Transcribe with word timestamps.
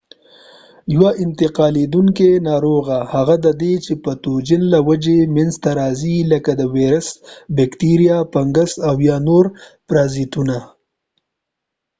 یوه 0.95 1.11
انتقالیدونکې 1.23 2.29
ناروغي 2.49 2.99
هغه 3.13 3.35
ده 3.43 3.53
چې 3.85 3.93
د 3.97 4.01
پتوجن 4.03 4.61
له 4.73 4.79
وجې 4.87 5.19
منځته 5.35 5.69
راځې 5.79 6.15
لکه 6.31 6.51
ویروس 6.75 7.09
بکتریا 7.55 8.17
فنګس 8.33 8.71
او 8.89 8.95
یا 9.07 9.17
نور 9.27 9.45
پرازیتونه 9.87 10.57